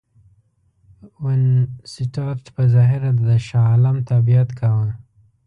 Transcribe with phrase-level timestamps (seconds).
[1.23, 4.87] وینسیټارټ په ظاهره د شاه عالم تابعیت کاوه.